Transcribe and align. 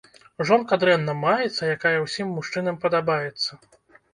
Жонка 0.49 0.77
дрэнна 0.83 1.15
маецца, 1.25 1.69
якая 1.75 1.93
ўсім 2.07 2.33
мужчынам 2.39 2.83
падабаецца. 2.87 3.51